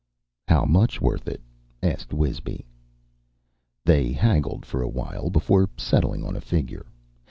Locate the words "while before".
4.89-5.69